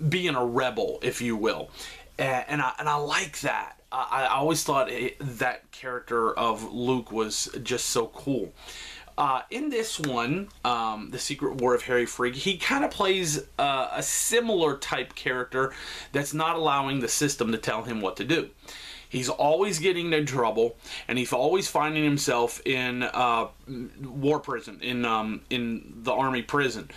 being 0.09 0.35
a 0.35 0.45
rebel, 0.45 0.99
if 1.01 1.21
you 1.21 1.37
will, 1.37 1.69
and, 2.17 2.45
and 2.47 2.61
I 2.61 2.73
and 2.79 2.89
I 2.89 2.95
like 2.95 3.39
that. 3.41 3.79
I, 3.91 4.25
I 4.25 4.37
always 4.37 4.63
thought 4.63 4.89
it, 4.89 5.17
that 5.19 5.71
character 5.71 6.33
of 6.37 6.73
Luke 6.73 7.11
was 7.11 7.49
just 7.63 7.87
so 7.87 8.07
cool. 8.07 8.53
Uh, 9.15 9.41
in 9.51 9.69
this 9.69 9.99
one, 9.99 10.47
um, 10.65 11.11
The 11.11 11.19
Secret 11.19 11.61
War 11.61 11.75
of 11.75 11.83
Harry 11.83 12.07
Frigg, 12.07 12.33
he 12.33 12.57
kind 12.57 12.83
of 12.83 12.89
plays 12.89 13.43
a 13.59 14.01
similar 14.01 14.77
type 14.77 15.13
character 15.13 15.71
that's 16.11 16.33
not 16.33 16.55
allowing 16.55 16.99
the 16.99 17.07
system 17.07 17.51
to 17.51 17.59
tell 17.59 17.83
him 17.83 18.01
what 18.01 18.17
to 18.17 18.23
do. 18.23 18.49
He's 19.09 19.29
always 19.29 19.77
getting 19.77 20.11
into 20.11 20.33
trouble, 20.33 20.75
and 21.07 21.19
he's 21.19 21.31
always 21.31 21.67
finding 21.67 22.03
himself 22.03 22.59
in 22.65 23.03
uh, 23.03 23.49
war 24.01 24.39
prison, 24.39 24.79
in 24.81 25.05
um, 25.05 25.41
in 25.51 25.99
the 26.01 26.11
army 26.11 26.41
prison. 26.41 26.89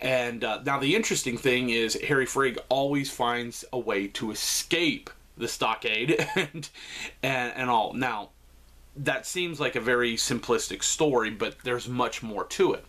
And 0.00 0.42
uh, 0.44 0.62
now 0.64 0.78
the 0.78 0.96
interesting 0.96 1.36
thing 1.36 1.70
is 1.70 1.94
Harry 2.08 2.26
Frigg 2.26 2.58
always 2.68 3.10
finds 3.10 3.64
a 3.72 3.78
way 3.78 4.06
to 4.08 4.30
escape 4.30 5.10
the 5.36 5.48
stockade 5.48 6.26
and 6.36 6.68
and, 7.22 7.52
and 7.54 7.70
all. 7.70 7.92
Now 7.92 8.30
that 8.96 9.26
seems 9.26 9.60
like 9.60 9.76
a 9.76 9.80
very 9.80 10.14
simplistic 10.14 10.82
story, 10.82 11.30
but 11.30 11.56
there's 11.64 11.88
much 11.88 12.22
more 12.22 12.44
to 12.44 12.74
it. 12.74 12.84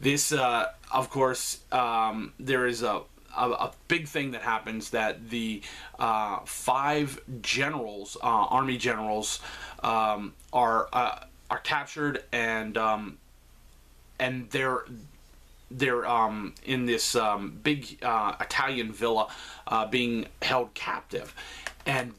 This, 0.00 0.32
uh, 0.32 0.70
of 0.92 1.10
course, 1.10 1.60
um, 1.70 2.32
there 2.38 2.66
is 2.66 2.82
a, 2.82 3.02
a, 3.36 3.50
a 3.50 3.72
big 3.88 4.08
thing 4.08 4.32
that 4.32 4.42
happens 4.42 4.90
that 4.90 5.30
the 5.30 5.62
uh, 5.98 6.40
five 6.44 7.20
generals, 7.40 8.16
uh, 8.22 8.26
army 8.26 8.76
generals, 8.78 9.40
um, 9.82 10.34
are 10.52 10.88
uh, 10.92 11.20
are 11.50 11.58
captured 11.58 12.24
and 12.32 12.76
um, 12.76 13.18
and 14.18 14.50
they're 14.50 14.84
they're 15.76 16.06
um, 16.06 16.54
in 16.64 16.86
this 16.86 17.16
um, 17.16 17.58
big 17.62 17.98
uh, 18.02 18.34
Italian 18.40 18.92
villa 18.92 19.28
uh, 19.66 19.86
being 19.86 20.26
held 20.42 20.72
captive, 20.74 21.34
and 21.84 22.14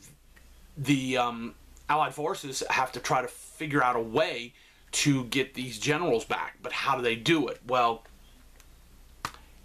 the 0.77 1.17
um, 1.17 1.55
Allied 1.89 2.13
forces 2.13 2.63
have 2.69 2.91
to 2.93 2.99
try 2.99 3.21
to 3.21 3.27
figure 3.27 3.83
out 3.83 3.95
a 3.95 4.01
way 4.01 4.53
to 4.91 5.25
get 5.25 5.53
these 5.53 5.79
generals 5.79 6.25
back. 6.25 6.57
But 6.61 6.71
how 6.71 6.95
do 6.95 7.01
they 7.01 7.15
do 7.15 7.47
it? 7.47 7.61
Well, 7.67 8.03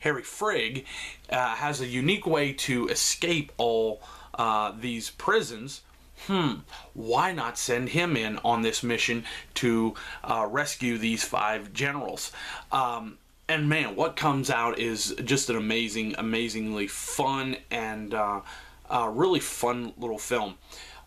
Harry 0.01 0.23
Frigg 0.23 0.87
uh, 1.31 1.55
has 1.55 1.81
a 1.81 1.87
unique 1.87 2.27
way 2.27 2.53
to 2.53 2.89
escape 2.89 3.53
all 3.57 4.03
uh, 4.35 4.73
these 4.79 5.11
prisons. 5.11 5.83
Hmm, 6.27 6.57
why 6.93 7.33
not 7.33 7.57
send 7.57 7.91
him 7.91 8.17
in 8.17 8.39
on 8.45 8.63
this 8.63 8.83
mission 8.83 9.25
to 9.55 9.95
uh, 10.23 10.47
rescue 10.51 10.99
these 10.99 11.25
five 11.25 11.73
generals? 11.73 12.33
Um, 12.71 13.19
and 13.51 13.69
man, 13.69 13.97
what 13.97 14.15
comes 14.15 14.49
out 14.49 14.79
is 14.79 15.13
just 15.25 15.51
an 15.51 15.57
amazing, 15.57 16.15
amazingly 16.17 16.87
fun 16.87 17.57
and 17.69 18.15
uh, 18.15 18.43
uh, 18.89 19.11
really 19.13 19.41
fun 19.41 19.93
little 19.99 20.21
film. 20.21 20.55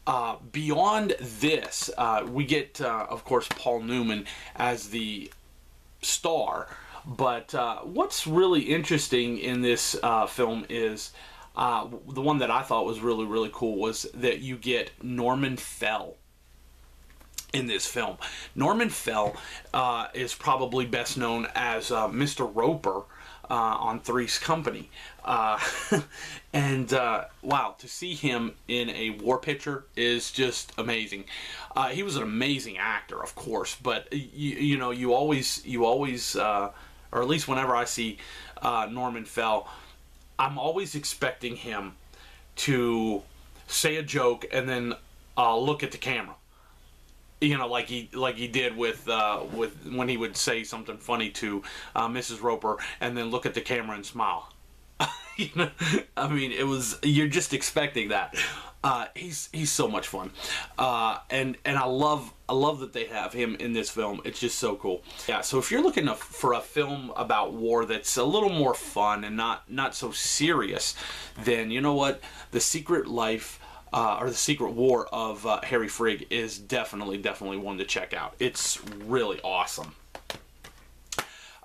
Uh, 0.05 0.35
beyond 0.51 1.15
this, 1.21 1.89
uh, 1.97 2.25
we 2.29 2.43
get, 2.43 2.81
uh, 2.81 3.07
of 3.09 3.23
course, 3.23 3.47
Paul 3.47 3.79
Newman 3.83 4.25
as 4.57 4.89
the 4.89 5.31
star. 6.01 6.67
But 7.05 7.55
uh, 7.55 7.79
what's 7.79 8.27
really 8.27 8.63
interesting 8.63 9.38
in 9.38 9.62
this 9.62 9.95
film 10.27 10.65
is 10.67 11.13
the 11.55 12.21
one 12.21 12.39
that 12.39 12.51
I 12.51 12.62
thought 12.62 12.85
was 12.85 13.00
really, 13.00 13.25
really 13.25 13.51
cool 13.53 13.77
was 13.77 14.05
that 14.15 14.39
you 14.39 14.57
get 14.57 14.91
Norman 15.01 15.55
Fell 15.55 16.17
in 17.53 17.67
this 17.67 17.86
film. 17.86 18.17
Norman 18.55 18.89
Fell 18.89 19.36
uh, 19.74 20.07
is 20.13 20.33
probably 20.33 20.86
best 20.86 21.17
known 21.17 21.48
as 21.55 21.91
uh, 21.91 22.07
Mr. 22.07 22.50
Roper 22.53 23.03
uh, 23.50 23.53
on 23.53 24.00
Three's 24.00 24.39
Company. 24.39 24.89
Uh, 25.24 25.60
and 26.53 26.91
uh, 26.91 27.25
wow, 27.43 27.75
to 27.77 27.88
see 27.88 28.15
him 28.15 28.53
in 28.67 28.89
a 28.89 29.12
war 29.12 29.38
picture 29.38 29.86
is 29.95 30.31
just 30.31 30.74
amazing. 30.77 31.25
Uh, 31.75 31.89
he 31.89 32.01
was 32.01 32.15
an 32.17 32.24
amazing 32.24 32.77
actor, 32.77 33.22
of 33.22 33.36
course, 33.36 33.75
but 33.75 34.12
you, 34.12 34.55
you 34.55 34.77
know, 34.77 34.91
you 34.91 35.13
always, 35.13 35.63
you 35.65 35.86
always, 35.86 36.36
or 36.36 36.72
at 37.13 37.27
least 37.27 37.48
whenever 37.48 37.75
I 37.75 37.86
see 37.86 38.17
Norman 38.63 39.25
Fell, 39.25 39.69
I'm 40.39 40.57
always 40.57 40.95
expecting 40.95 41.57
him 41.57 41.93
to 42.55 43.22
say 43.67 43.95
a 43.98 44.03
joke 44.03 44.45
and 44.51 44.67
then 44.67 44.95
look 45.38 45.83
at 45.83 45.91
the 45.91 45.98
camera 45.98 46.36
you 47.43 47.57
know, 47.57 47.67
like 47.67 47.88
he 47.88 48.09
like 48.13 48.35
he 48.35 48.47
did 48.47 48.75
with 48.75 49.07
uh, 49.07 49.43
with 49.53 49.85
when 49.91 50.07
he 50.07 50.17
would 50.17 50.38
say 50.38 50.63
something 50.63 50.97
funny 50.97 51.29
to 51.31 51.63
uh, 51.95 52.07
Mrs. 52.07 52.41
Roper 52.41 52.77
and 53.01 53.17
then 53.17 53.29
look 53.29 53.45
at 53.45 53.53
the 53.53 53.62
camera 53.62 53.95
and 53.95 54.05
smile. 54.05 54.51
you 55.38 55.50
know, 55.55 55.69
I 56.15 56.27
mean, 56.29 56.51
it 56.51 56.65
was 56.65 56.97
you're 57.03 57.27
just 57.27 57.53
expecting 57.53 58.09
that. 58.09 58.35
Uh, 58.83 59.05
he's 59.15 59.47
he's 59.53 59.71
so 59.71 59.88
much 59.88 60.07
fun, 60.07 60.31
uh, 60.77 61.19
and 61.29 61.57
and 61.63 61.77
I 61.77 61.85
love 61.85 62.33
I 62.50 62.53
love 62.53 62.79
that 62.79 62.91
they 62.91 63.05
have 63.05 63.31
him 63.31 63.55
in 63.55 63.71
this 63.71 63.89
film. 63.89 64.21
It's 64.25 64.39
just 64.39 64.59
so 64.59 64.75
cool. 64.75 65.03
Yeah. 65.27 65.39
So 65.41 65.57
if 65.57 65.71
you're 65.71 65.81
looking 65.81 66.07
for 66.15 66.53
a 66.53 66.59
film 66.59 67.12
about 67.15 67.53
war 67.53 67.85
that's 67.85 68.17
a 68.17 68.23
little 68.25 68.50
more 68.50 68.73
fun 68.73 69.23
and 69.23 69.38
not 69.38 69.71
not 69.71 69.95
so 69.95 70.12
serious, 70.12 70.95
then 71.43 71.71
you 71.71 71.79
know 71.79 71.93
what, 71.93 72.21
The 72.51 72.59
Secret 72.59 73.07
Life 73.07 73.59
uh, 73.93 74.17
or 74.19 74.29
the 74.29 74.35
Secret 74.35 74.71
War 74.71 75.07
of 75.13 75.45
uh, 75.45 75.62
Harry 75.62 75.88
Frigg 75.88 76.27
is 76.31 76.57
definitely, 76.57 77.17
definitely 77.17 77.57
one 77.57 77.77
to 77.77 77.85
check 77.85 78.13
out. 78.13 78.35
It's 78.39 78.83
really 79.05 79.39
awesome. 79.43 79.95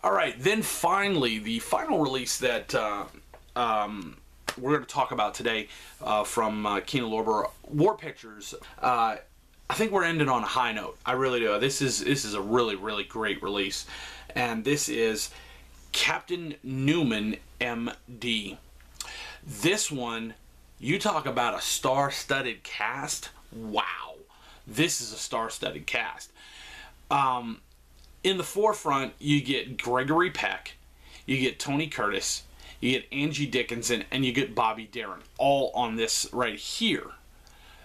All 0.04 0.12
right, 0.12 0.34
then 0.38 0.62
finally, 0.62 1.38
the 1.38 1.58
final 1.58 2.00
release 2.00 2.38
that 2.38 2.74
uh, 2.74 3.06
um, 3.56 4.18
we're 4.58 4.72
going 4.72 4.82
to 4.82 4.88
talk 4.88 5.10
about 5.10 5.34
today 5.34 5.68
uh, 6.02 6.22
from 6.22 6.66
uh, 6.66 6.80
Kino 6.80 7.08
Lorber, 7.08 7.50
War 7.66 7.96
Pictures. 7.96 8.54
Uh, 8.80 9.16
I 9.70 9.74
think 9.74 9.90
we're 9.90 10.04
ending 10.04 10.28
on 10.28 10.42
a 10.42 10.46
high 10.46 10.72
note. 10.72 10.98
I 11.04 11.12
really 11.12 11.40
do. 11.40 11.58
This 11.58 11.82
is 11.82 12.04
this 12.04 12.24
is 12.24 12.34
a 12.34 12.40
really, 12.40 12.76
really 12.76 13.04
great 13.04 13.42
release, 13.42 13.86
and 14.34 14.64
this 14.64 14.88
is 14.88 15.30
Captain 15.92 16.54
Newman 16.62 17.36
M.D. 17.60 18.58
This 19.44 19.90
one 19.90 20.34
you 20.80 20.98
talk 20.98 21.26
about 21.26 21.54
a 21.54 21.60
star-studded 21.60 22.62
cast. 22.62 23.30
Wow, 23.52 24.16
this 24.66 25.00
is 25.00 25.12
a 25.12 25.16
star-studded 25.16 25.86
cast. 25.86 26.32
Um, 27.10 27.60
in 28.22 28.36
the 28.36 28.44
forefront, 28.44 29.14
you 29.18 29.40
get 29.40 29.78
Gregory 29.78 30.30
Peck, 30.30 30.74
you 31.26 31.38
get 31.38 31.58
Tony 31.58 31.86
Curtis, 31.86 32.42
you 32.80 32.92
get 32.92 33.06
Angie 33.12 33.46
Dickinson, 33.46 34.04
and 34.10 34.24
you 34.24 34.32
get 34.32 34.54
Bobby 34.54 34.88
Darin, 34.90 35.20
all 35.36 35.70
on 35.74 35.96
this 35.96 36.28
right 36.32 36.58
here. 36.58 37.06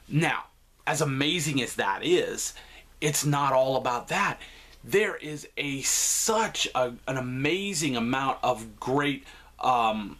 Now, 0.08 0.46
as 0.86 1.02
amazing 1.02 1.62
as 1.62 1.76
that 1.76 2.04
is, 2.04 2.54
it's 3.02 3.26
not 3.26 3.54
all 3.54 3.78
about 3.78 4.10
that. 4.10 4.40
There 4.84 5.16
is 5.16 5.48
a 5.58 5.82
such 5.82 6.68
a, 6.76 6.94
an 7.08 7.18
amazing 7.18 7.96
amount 7.96 8.40
of 8.44 8.80
great 8.80 9.24
um, 9.60 10.18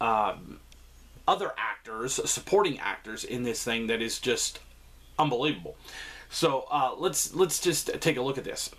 uh, 0.00 0.34
other 1.30 1.52
actors, 1.56 2.14
supporting 2.28 2.80
actors 2.80 3.22
in 3.22 3.44
this 3.44 3.62
thing 3.62 3.86
that 3.86 4.02
is 4.02 4.18
just 4.18 4.58
unbelievable. 5.16 5.76
So 6.28 6.66
uh, 6.68 6.96
let's 6.98 7.32
let's 7.34 7.60
just 7.60 7.88
take 8.00 8.16
a 8.16 8.22
look 8.22 8.36
at 8.36 8.42
this. 8.42 8.70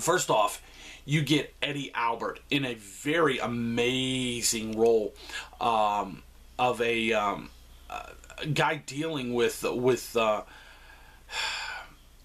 First 0.00 0.28
off, 0.28 0.60
you 1.04 1.22
get 1.22 1.54
Eddie 1.62 1.92
Albert 1.94 2.40
in 2.50 2.64
a 2.64 2.74
very 2.74 3.38
amazing 3.38 4.76
role 4.76 5.14
um, 5.60 6.24
of 6.58 6.80
a, 6.80 7.12
um, 7.12 7.50
a, 7.88 8.46
guy 8.46 8.82
dealing 8.84 9.32
with 9.32 9.62
with. 9.62 10.16
Uh, 10.16 10.42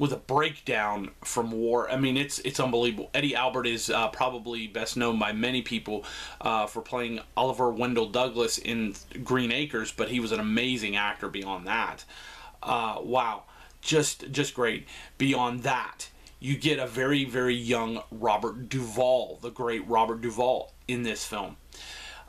with 0.01 0.11
a 0.11 0.17
breakdown 0.17 1.11
from 1.23 1.51
war. 1.51 1.87
I 1.87 1.95
mean, 1.95 2.17
it's 2.17 2.39
it's 2.39 2.59
unbelievable. 2.59 3.11
Eddie 3.13 3.35
Albert 3.35 3.67
is 3.67 3.87
uh, 3.87 4.07
probably 4.07 4.65
best 4.65 4.97
known 4.97 5.19
by 5.19 5.31
many 5.31 5.61
people 5.61 6.03
uh, 6.41 6.65
for 6.65 6.81
playing 6.81 7.19
Oliver 7.37 7.69
Wendell 7.69 8.07
Douglas 8.07 8.57
in 8.57 8.95
Green 9.23 9.51
Acres, 9.51 9.91
but 9.91 10.09
he 10.09 10.19
was 10.19 10.31
an 10.31 10.39
amazing 10.39 10.95
actor 10.95 11.29
beyond 11.29 11.67
that. 11.67 12.03
Uh, 12.63 12.97
wow, 13.03 13.43
just 13.79 14.31
just 14.31 14.55
great. 14.55 14.87
Beyond 15.19 15.61
that, 15.61 16.09
you 16.39 16.57
get 16.57 16.79
a 16.79 16.87
very 16.87 17.23
very 17.23 17.55
young 17.55 18.01
Robert 18.09 18.69
Duvall, 18.69 19.37
the 19.43 19.51
great 19.51 19.87
Robert 19.87 20.21
Duvall, 20.21 20.73
in 20.87 21.03
this 21.03 21.27
film. 21.27 21.57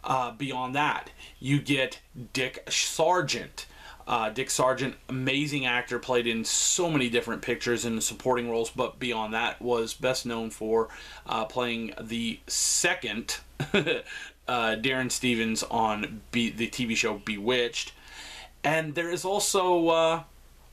Uh, 0.04 0.32
beyond 0.32 0.74
that, 0.74 1.08
you 1.40 1.58
get 1.58 2.00
Dick 2.34 2.64
Sargent 2.68 3.64
uh, 4.06 4.30
Dick 4.30 4.50
Sargent, 4.50 4.96
amazing 5.08 5.66
actor, 5.66 5.98
played 5.98 6.26
in 6.26 6.44
so 6.44 6.90
many 6.90 7.08
different 7.08 7.42
pictures 7.42 7.84
and 7.84 8.02
supporting 8.02 8.50
roles, 8.50 8.70
but 8.70 8.98
beyond 8.98 9.34
that, 9.34 9.60
was 9.62 9.94
best 9.94 10.26
known 10.26 10.50
for 10.50 10.88
uh, 11.26 11.44
playing 11.44 11.92
the 12.00 12.40
second 12.46 13.38
uh, 14.48 14.74
Darrin 14.76 15.10
Stephens 15.10 15.62
on 15.64 16.22
Be- 16.32 16.50
the 16.50 16.68
TV 16.68 16.96
show 16.96 17.14
Bewitched. 17.14 17.92
And 18.64 18.94
there 18.94 19.10
is 19.10 19.24
also 19.24 19.88
uh, 19.88 20.22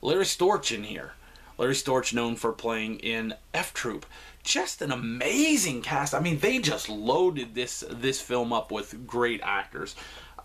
Larry 0.02 0.26
Storch 0.26 0.76
in 0.76 0.84
here. 0.84 1.14
Larry 1.58 1.74
Storch, 1.74 2.14
known 2.14 2.36
for 2.36 2.54
playing 2.54 3.00
in 3.00 3.34
F 3.54 3.74
Troop. 3.74 4.06
Just 4.44 4.82
an 4.82 4.92
amazing 4.92 5.82
cast. 5.82 6.14
I 6.14 6.20
mean, 6.22 6.40
they 6.40 6.60
just 6.60 6.88
loaded 6.88 7.54
this 7.54 7.84
this 7.90 8.22
film 8.22 8.54
up 8.54 8.72
with 8.72 9.06
great 9.06 9.42
actors. 9.44 9.96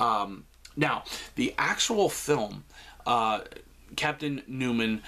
Um, 0.01 0.45
now, 0.77 1.05
the 1.37 1.55
actual 1.59 2.09
film, 2.09 2.65
uh, 3.07 3.41
Captain 3.97 4.43
Newman, 4.47 5.03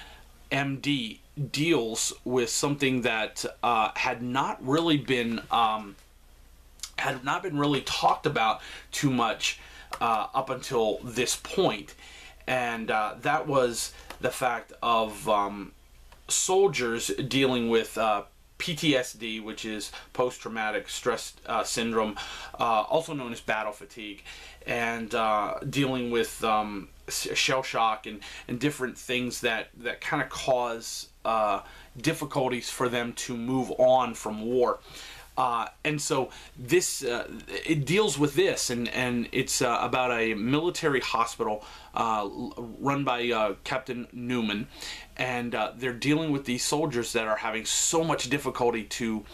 MD, 0.51 1.19
deals 1.51 2.13
with 2.25 2.49
something 2.49 3.03
that 3.03 3.45
uh, 3.63 3.91
had 3.95 4.23
not 4.23 4.65
really 4.67 4.97
been 4.97 5.41
um, 5.51 5.97
had 6.99 7.23
not 7.25 7.43
been 7.43 7.59
really 7.59 7.83
talked 7.83 8.25
about 8.25 8.61
too 8.91 9.11
much 9.11 9.61
uh, 10.01 10.29
up 10.35 10.49
until 10.49 10.99
this 11.05 11.37
point, 11.37 11.95
and 12.47 12.91
uh, 12.91 13.15
that 13.21 13.47
was 13.47 13.93
the 14.21 14.31
fact 14.31 14.73
of 14.83 15.29
um, 15.29 15.73
soldiers 16.29 17.09
dealing 17.29 17.69
with 17.69 17.99
uh, 17.99 18.23
PTSD, 18.59 19.43
which 19.43 19.65
is 19.65 19.93
post 20.13 20.41
traumatic 20.41 20.89
stress 20.89 21.35
uh, 21.47 21.63
syndrome, 21.63 22.17
uh, 22.59 22.85
also 22.89 23.13
known 23.13 23.33
as 23.33 23.41
battle 23.41 23.73
fatigue, 23.73 24.23
and 24.67 25.15
uh, 25.15 25.55
dealing 25.69 26.11
with 26.11 26.43
um, 26.43 26.89
shell 27.09 27.63
shock 27.63 28.07
and, 28.07 28.21
and 28.49 28.59
different 28.59 28.97
things 28.97 29.41
that, 29.43 29.69
that 29.77 30.01
kind 30.01 30.23
of 30.23 30.29
cause 30.29 31.09
uh, 31.25 31.61
difficulties 32.01 32.71
for 32.71 32.89
them 32.89 33.13
to 33.13 33.37
move 33.37 33.71
on 33.79 34.15
from 34.15 34.43
war. 34.43 34.81
Uh, 35.37 35.67
and 35.85 36.01
so 36.01 36.31
this 36.59 37.05
uh, 37.05 37.29
it 37.67 37.85
deals 37.85 38.19
with 38.19 38.35
this, 38.37 38.71
and 38.71 38.89
and 38.89 39.29
it's 39.33 39.61
about 39.61 40.11
a 40.11 40.33
military 40.33 41.01
hospital 41.01 41.63
run 41.95 43.05
by 43.05 43.55
Captain 43.63 44.09
Newman, 44.15 44.67
and 45.17 45.55
uh, 45.55 45.73
they're 45.77 45.93
dealing 45.93 46.31
with 46.31 46.45
these 46.45 46.65
soldiers 46.65 47.13
that 47.13 47.27
are 47.27 47.37
having 47.37 47.65
so 47.65 48.05
much 48.05 48.29
difficulty 48.29 48.85
to 48.85 49.25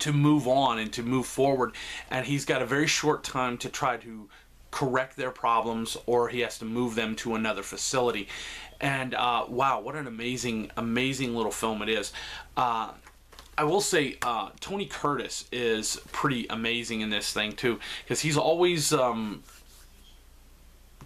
to 0.00 0.12
move 0.12 0.48
on 0.48 0.78
and 0.78 0.92
to 0.92 1.02
move 1.02 1.26
forward, 1.26 1.72
and 2.10 2.26
he's 2.26 2.44
got 2.44 2.60
a 2.60 2.66
very 2.66 2.86
short 2.86 3.22
time 3.22 3.56
to 3.58 3.68
try 3.68 3.96
to 3.96 4.28
correct 4.70 5.16
their 5.16 5.30
problems, 5.30 5.96
or 6.06 6.28
he 6.28 6.40
has 6.40 6.58
to 6.58 6.64
move 6.64 6.96
them 6.96 7.14
to 7.14 7.36
another 7.36 7.62
facility. 7.62 8.26
And 8.80 9.14
uh, 9.14 9.46
wow, 9.48 9.80
what 9.80 9.94
an 9.94 10.08
amazing, 10.08 10.72
amazing 10.76 11.36
little 11.36 11.52
film 11.52 11.80
it 11.80 11.88
is. 11.88 12.12
Uh, 12.56 12.90
I 13.56 13.62
will 13.62 13.80
say 13.80 14.16
uh, 14.20 14.50
Tony 14.58 14.86
Curtis 14.86 15.46
is 15.52 16.00
pretty 16.10 16.48
amazing 16.50 17.02
in 17.02 17.10
this 17.10 17.32
thing 17.32 17.52
too, 17.52 17.78
because 18.02 18.20
he's 18.20 18.36
always 18.36 18.92
um, 18.92 19.44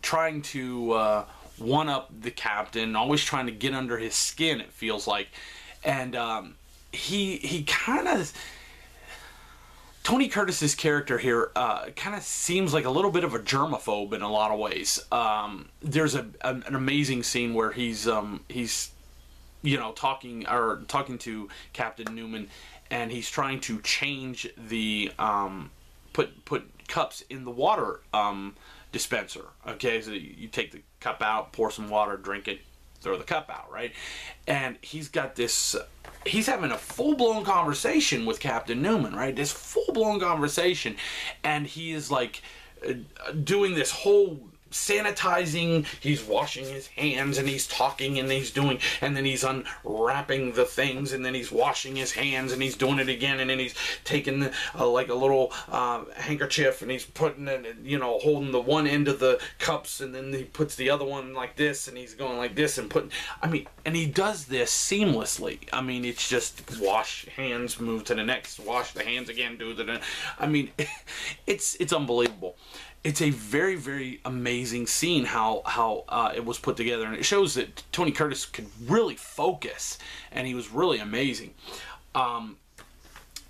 trying 0.01 0.41
to 0.43 0.93
uh, 0.93 1.25
one 1.59 1.89
up 1.89 2.11
the 2.21 2.31
captain, 2.31 2.97
always 2.97 3.25
trying 3.25 3.47
to 3.47 3.53
get 3.53 3.75
under 3.75 3.99
his 3.99 4.15
skin. 4.15 4.61
It 4.61 4.73
feels 4.73 5.07
like, 5.07 5.29
and 5.85 6.15
um, 6.17 6.55
he 6.93 7.37
he 7.39 7.65
kind 7.65 8.09
of. 8.09 8.33
Tony 10.05 10.29
Curtis's 10.29 10.75
character 10.75 11.19
here 11.19 11.51
uh, 11.55 11.91
kind 11.95 12.17
of 12.17 12.23
seems 12.23 12.73
like 12.73 12.87
a 12.87 12.91
little 12.91 13.11
bit 13.11 13.25
of 13.25 13.35
a 13.35 13.39
germaphobe 13.39 14.15
in 14.15 14.23
a 14.23 14.31
lot 14.31 14.51
of 14.51 14.59
ways. 14.59 14.99
Um, 15.13 15.69
there's 15.83 16.15
a, 16.15 16.25
an 16.41 16.65
amazing 16.75 17.25
scene 17.25 17.53
where 17.53 17.73
he's 17.73 18.09
um, 18.09 18.41
he's 18.49 18.91
you 19.63 19.77
know 19.77 19.93
talking 19.93 20.47
or 20.49 20.83
talking 20.89 21.19
to 21.19 21.49
Captain 21.75 22.15
Newman, 22.15 22.49
and 22.91 23.13
he's 23.13 23.31
trying 23.31 23.61
to 23.61 23.81
change 23.83 24.49
the 24.57 25.13
um, 25.19 25.71
put 26.15 26.45
put 26.45 26.65
cups 26.89 27.23
in 27.31 27.45
the 27.45 27.51
water 27.51 28.01
um, 28.13 28.57
dispenser. 28.93 29.45
Okay, 29.67 30.01
so 30.01 30.11
you, 30.11 30.49
take 30.49 30.73
the 30.73 30.83
cup 31.01 31.23
out, 31.23 31.53
pour 31.53 31.71
some 31.71 31.89
water, 31.89 32.17
drink 32.17 32.49
it, 32.49 32.61
throw 33.01 33.17
the 33.17 33.25
cup 33.25 33.51
out, 33.51 33.71
right? 33.71 33.93
And 34.47 34.77
he's 34.81 35.09
got 35.09 35.37
this. 35.37 35.77
He's 36.27 36.47
having 36.47 36.73
a 36.73 36.79
full 36.79 37.15
blown 37.15 37.45
conversation 37.45 38.27
with 38.27 38.41
Captain 38.41 38.83
Newman, 38.83 39.15
right? 39.15 39.35
This 39.35 39.53
full 39.53 39.93
blown 39.93 40.19
conversation, 40.19 40.97
and 41.45 41.67
he 41.67 41.93
is 41.93 42.11
like 42.11 42.43
uh, 42.87 42.95
doing 43.45 43.75
this 43.75 43.91
whole 43.91 44.41
sanitizing 44.71 45.87
he's 46.01 46.23
washing 46.25 46.65
his 46.67 46.87
hands 46.89 47.39
and 47.39 47.49
he's 47.49 47.67
talking 47.67 48.19
and 48.19 48.31
he's 48.31 48.51
doing 48.51 48.79
and 49.01 49.17
then 49.17 49.25
he's 49.25 49.45
unwrapping 49.45 50.53
the 50.53 50.65
things 50.65 51.13
and 51.13 51.25
then 51.25 51.35
he's 51.35 51.51
washing 51.51 51.97
his 51.97 52.13
hands 52.13 52.53
and 52.53 52.63
he's 52.63 52.77
doing 52.77 52.99
it 52.99 53.09
again 53.09 53.41
and 53.41 53.51
then 53.51 53.59
he's 53.59 53.75
taking 54.05 54.51
uh, 54.79 54.89
like 54.89 55.09
a 55.09 55.15
little 55.15 55.53
uh, 55.69 56.05
handkerchief 56.17 56.83
and 56.83 56.91
he's 56.91 57.07
putting 57.07 57.49
it 57.49 57.77
you 57.83 57.99
know 57.99 58.19
holding 58.19 58.53
the 58.53 58.61
one 58.61 58.87
end 58.87 59.09
of 59.09 59.19
the 59.21 59.41
cups 59.59 60.01
and 60.01 60.15
then 60.15 60.33
he 60.33 60.45
puts 60.45 60.75
the 60.77 60.91
other 60.91 61.05
one 61.05 61.33
like 61.33 61.57
this 61.57 61.89
and 61.89 61.97
he's 61.97 62.15
going 62.15 62.37
like 62.37 62.55
this 62.55 62.79
and 62.79 62.91
putting 62.91 63.11
i 63.43 63.47
mean 63.47 63.67
and 63.85 63.97
he 63.97 64.07
does 64.07 64.47
this 64.47 64.71
seamlessly. 64.71 65.59
I 65.73 65.81
mean 65.81 66.05
it's 66.05 66.29
just 66.29 66.79
wash 66.79 67.27
hands 67.37 67.81
move 67.81 68.05
to 68.05 68.15
the 68.15 68.25
next 68.25 68.61
wash 68.61 68.93
the 68.93 69.03
hands 69.03 69.29
again 69.29 69.57
do 69.57 69.73
the 69.73 70.01
i 70.39 70.47
mean 70.47 70.71
it's 71.47 71.75
it's 71.77 71.93
unbelievable 71.93 72.57
it's 73.09 73.23
a 73.23 73.31
very 73.31 73.75
very 73.75 74.21
amazing 74.27 74.87
scene 74.87 75.25
how 75.25 75.63
how 75.65 76.05
uh, 76.11 76.31
it 76.37 76.45
was 76.45 76.59
put 76.59 76.77
together 76.77 77.07
and 77.07 77.15
it 77.17 77.25
shows 77.25 77.55
that 77.55 77.83
tony 77.91 78.13
curtis 78.13 78.45
could 78.45 78.67
really 78.87 79.15
focus 79.15 79.97
and 80.31 80.47
he 80.47 80.55
was 80.55 80.71
really 80.71 80.99
amazing. 80.99 81.55
Um, 82.15 82.59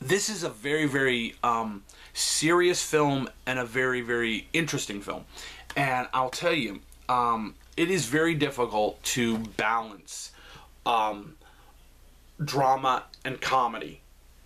this 0.01 0.29
is 0.29 0.45
a 0.45 0.49
very 0.49 0.87
very 0.87 1.35
um, 1.43 1.83
serious 2.15 2.81
film 2.85 3.29
and 3.47 3.59
a 3.59 3.65
very 3.65 4.01
very 4.01 4.47
interesting 4.53 5.01
film. 5.01 5.25
And 5.75 6.07
i'll 6.15 6.31
tell 6.31 6.55
you 6.55 6.79
um, 7.09 7.57
it 7.77 7.91
is 7.91 8.07
very 8.07 8.37
difficult 8.37 9.03
to 9.15 9.39
balance 9.39 10.31
um, 10.87 11.35
drama 12.45 13.07
and 13.25 13.41
comedy 13.41 14.03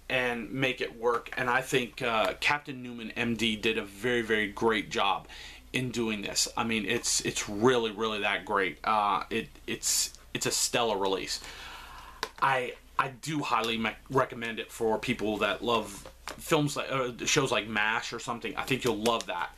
and 0.09 0.51
make 0.53 0.81
it 0.81 0.99
work. 0.99 1.31
And 1.37 1.49
I 1.49 1.63
think 1.63 2.03
uh, 2.03 2.35
Captain 2.41 2.83
Newman 2.83 3.13
MD 3.17 3.61
did 3.61 3.79
a 3.79 3.83
very 3.83 4.23
very 4.23 4.49
great 4.49 4.91
job 4.91 5.27
in 5.73 5.91
doing 5.91 6.23
this. 6.23 6.49
I 6.57 6.65
mean, 6.65 6.85
it's 6.85 7.21
it's 7.23 7.49
really 7.49 7.91
really 7.91 8.21
that 8.21 8.45
great. 8.45 8.79
Uh, 8.85 9.25
it 9.31 9.49
it's 9.67 10.13
it's 10.35 10.47
a 10.47 10.51
stellar 10.51 10.97
release. 10.97 11.41
I 12.41 12.75
I 12.99 13.09
do 13.09 13.41
highly 13.43 13.79
me- 13.79 13.97
recommend 14.11 14.59
it 14.59 14.71
for 14.71 14.99
people 14.99 15.39
that 15.39 15.63
love 15.65 16.07
films 16.27 16.77
like 16.77 16.91
uh, 16.91 17.13
shows 17.25 17.51
like 17.51 17.69
MASH 17.69 18.13
or 18.13 18.19
something. 18.19 18.55
I 18.57 18.63
think 18.63 18.85
you'll 18.85 18.97
love 18.97 19.27
that. 19.27 19.51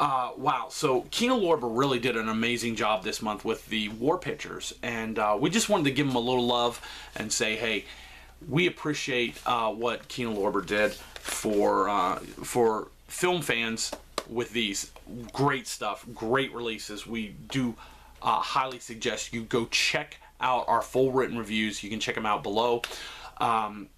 Uh, 0.00 0.30
wow, 0.36 0.68
so 0.70 1.02
Kino 1.10 1.36
Lorber 1.36 1.76
really 1.76 1.98
did 1.98 2.16
an 2.16 2.28
amazing 2.28 2.76
job 2.76 3.02
this 3.02 3.20
month 3.20 3.44
with 3.44 3.66
the 3.66 3.88
war 3.88 4.16
pictures, 4.16 4.72
and 4.80 5.18
uh, 5.18 5.36
we 5.38 5.50
just 5.50 5.68
wanted 5.68 5.84
to 5.84 5.90
give 5.90 6.06
him 6.06 6.14
a 6.14 6.20
little 6.20 6.46
love 6.46 6.80
and 7.16 7.32
say, 7.32 7.56
hey, 7.56 7.84
we 8.46 8.66
appreciate 8.66 9.36
uh, 9.46 9.72
what 9.72 10.08
Kino 10.08 10.34
Lorber 10.34 10.64
did 10.64 10.92
for 10.92 11.88
uh, 11.88 12.16
for 12.18 12.88
film 13.06 13.42
fans 13.42 13.90
with 14.28 14.50
these 14.52 14.92
great 15.32 15.66
stuff, 15.66 16.04
great 16.14 16.52
releases. 16.54 17.06
We 17.06 17.34
do 17.50 17.74
uh, 18.22 18.40
highly 18.40 18.78
suggest 18.78 19.32
you 19.32 19.42
go 19.42 19.66
check 19.66 20.18
out 20.40 20.68
our 20.68 20.82
full 20.82 21.12
written 21.12 21.38
reviews. 21.38 21.82
You 21.82 21.90
can 21.90 22.00
check 22.00 22.14
them 22.14 22.26
out 22.26 22.42
below. 22.42 22.82
Um, 23.38 23.88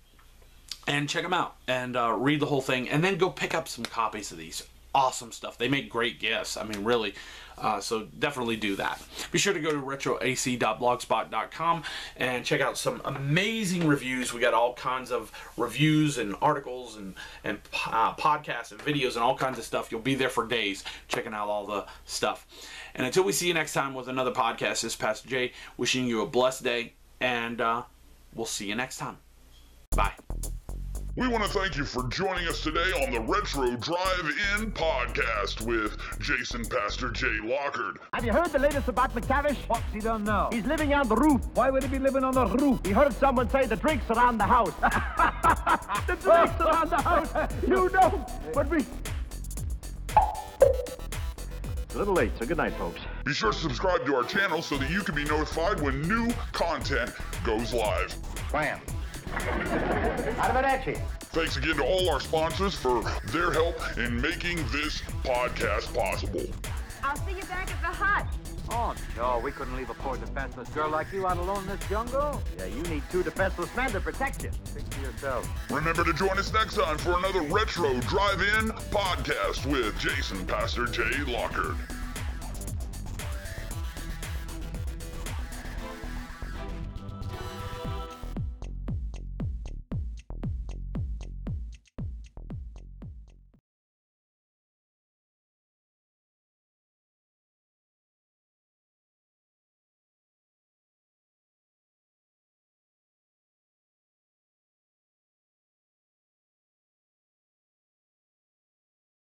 and 0.87 1.09
check 1.09 1.23
them 1.23 1.33
out 1.33 1.57
and 1.69 1.97
uh, 1.97 2.15
read 2.19 2.41
the 2.41 2.47
whole 2.47 2.61
thing, 2.61 2.89
and 2.89 3.05
then 3.05 3.17
go 3.17 3.31
pick 3.31 3.55
up 3.55 3.69
some 3.69 3.85
copies 3.85 4.33
of 4.33 4.39
these 4.39 4.67
awesome 4.95 5.33
stuff. 5.33 5.59
They 5.59 5.69
make 5.69 5.91
great 5.91 6.21
gifts. 6.21 6.57
I 6.57 6.65
mean, 6.65 6.85
really. 6.85 7.15
Uh, 7.61 7.81
so 7.81 8.07
definitely 8.19 8.57
do 8.57 8.75
that. 8.77 9.03
Be 9.31 9.39
sure 9.39 9.53
to 9.53 9.61
go 9.61 9.71
to 9.71 9.77
retroac.blogspot.com 9.77 11.83
and 12.17 12.43
check 12.45 12.63
out 12.63 12.79
some 12.79 13.03
amazing 13.05 13.87
reviews. 13.87 14.33
We 14.33 14.41
got 14.41 14.55
all 14.55 14.73
kinds 14.75 15.13
of 15.13 15.31
reviews 15.59 16.17
and 16.17 16.35
articles 16.41 16.97
and 16.97 17.15
and 17.45 17.61
uh, 17.87 18.15
podcasts 18.15 18.73
and 18.73 18.81
videos 18.81 19.15
and 19.15 19.23
all 19.23 19.37
kinds 19.37 19.59
of 19.59 19.65
stuff. 19.65 19.93
You'll 19.93 20.01
be 20.01 20.15
there 20.15 20.31
for 20.31 20.47
days 20.47 20.85
checking 21.09 21.35
out 21.35 21.49
all 21.49 21.67
the 21.67 21.85
stuff. 22.07 22.47
And 22.95 23.05
until 23.07 23.25
we 23.25 23.33
see 23.33 23.49
you 23.49 23.55
next 23.55 23.75
time 23.75 23.93
with 23.95 24.09
another 24.09 24.33
podcast, 24.33 24.81
this 24.81 24.85
is 24.85 24.97
Pastor 24.97 25.29
Jay 25.29 25.53
wishing 25.77 26.07
you 26.07 26.23
a 26.23 26.27
blessed 26.27 26.65
day, 26.65 26.95
and 27.21 27.61
uh, 27.61 27.83
we'll 28.35 28.47
see 28.47 28.69
you 28.69 28.75
next 28.75 28.97
time. 28.97 29.19
Bye. 29.95 30.15
We 31.17 31.27
want 31.27 31.43
to 31.43 31.51
thank 31.51 31.77
you 31.77 31.85
for 31.85 32.09
joining 32.09 32.47
us 32.47 32.61
today 32.61 32.93
on 33.05 33.13
the 33.13 33.21
Retro 33.21 33.75
Drive 33.77 34.33
In 34.55 34.71
podcast 34.71 35.61
with 35.67 35.99
Jason 36.21 36.65
Pastor 36.65 37.11
Jay 37.11 37.37
Lockard. 37.43 37.99
Have 38.15 38.25
you 38.25 38.33
heard 38.33 38.47
the 38.47 38.61
latest 38.61 38.87
about 38.87 39.13
McTavish? 39.13 39.57
What's 39.67 39.83
he 39.93 39.99
done 39.99 40.23
now? 40.23 40.51
He's 40.53 40.65
living 40.65 40.95
on 40.95 41.09
the 41.09 41.17
roof. 41.17 41.43
Why 41.55 41.69
would 41.69 41.83
he 41.83 41.89
be 41.89 41.99
living 41.99 42.23
on 42.23 42.35
the 42.35 42.47
roof? 42.47 42.79
He 42.87 42.93
heard 42.93 43.13
someone 43.15 43.51
say 43.51 43.67
the 43.67 43.75
drinks 43.75 44.09
are 44.09 44.25
on 44.25 44.39
the 44.39 44.45
house. 44.45 44.73
the 46.07 46.17
drinks 46.21 46.61
are 46.61 46.77
on 46.77 46.89
the 46.89 47.03
house. 47.03 47.53
You 47.67 47.91
know, 47.91 48.27
but 48.55 48.69
we. 48.71 48.85
It's 51.83 51.95
a 51.97 51.99
little 51.99 52.15
late, 52.15 52.31
so 52.39 52.47
good 52.47 52.57
night, 52.57 52.75
folks. 52.75 53.01
Be 53.25 53.33
sure 53.33 53.51
to 53.51 53.59
subscribe 53.59 54.07
to 54.07 54.15
our 54.15 54.23
channel 54.23 54.63
so 54.63 54.79
that 54.79 54.89
you 54.89 55.01
can 55.01 55.17
be 55.17 55.25
notified 55.25 55.81
when 55.81 56.03
new 56.03 56.33
content 56.53 57.13
goes 57.45 57.75
live. 57.75 58.13
Wham. 58.53 58.81
Arrivederci. 60.41 61.01
Thanks 61.33 61.57
again 61.57 61.77
to 61.77 61.85
all 61.85 62.11
our 62.11 62.21
sponsors 62.21 62.75
for 62.75 63.03
their 63.27 63.53
help 63.53 63.77
in 63.97 64.21
making 64.21 64.57
this 64.73 65.01
podcast 65.23 65.95
possible. 65.95 66.45
I'll 67.03 67.17
see 67.17 67.37
you 67.37 67.43
back 67.43 67.71
at 67.71 67.81
the 67.81 67.87
hut. 67.87 68.27
Oh, 68.73 68.95
no, 69.17 69.41
we 69.43 69.51
couldn't 69.51 69.77
leave 69.77 69.91
a 69.91 69.95
poor 69.95 70.17
defenseless 70.17 70.69
girl 70.71 70.91
like 70.91 71.13
you 71.13 71.27
out 71.27 71.39
alone 71.39 71.63
in 71.63 71.77
this 71.77 71.89
jungle. 71.89 72.41
Yeah, 72.59 72.67
you 72.67 72.83
need 72.83 73.03
two 73.11 73.23
defenseless 73.23 73.75
men 73.75 73.91
to 73.91 74.01
protect 74.01 74.45
you. 74.45 74.51
Think 74.67 74.89
to 74.91 75.01
yourself. 75.01 75.49
Remember 75.71 76.05
to 76.05 76.13
join 76.13 76.39
us 76.39 76.53
next 76.53 76.77
time 76.77 76.99
for 76.99 77.19
another 77.19 77.43
Retro 77.43 77.99
Drive 78.01 78.41
In 78.41 78.69
podcast 78.91 79.67
with 79.67 79.99
Jason 79.99 80.47
Pastor 80.47 80.87
J. 80.87 81.03
Lockard. 81.27 81.77